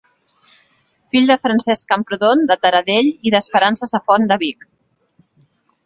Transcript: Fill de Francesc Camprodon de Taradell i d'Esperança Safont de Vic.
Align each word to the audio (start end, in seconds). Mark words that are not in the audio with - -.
Fill 1.15 1.27
de 1.31 1.35
Francesc 1.43 1.93
Camprodon 1.93 2.43
de 2.53 2.59
Taradell 2.65 3.13
i 3.31 3.35
d'Esperança 3.37 3.93
Safont 3.95 4.31
de 4.33 4.43
Vic. 4.47 4.71